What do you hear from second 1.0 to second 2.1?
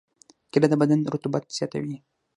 رطوبت زیاتوي.